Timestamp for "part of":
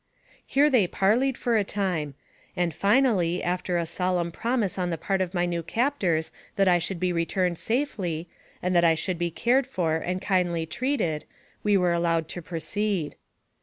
4.97-5.35